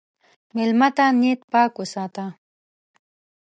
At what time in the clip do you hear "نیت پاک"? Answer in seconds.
1.19-1.73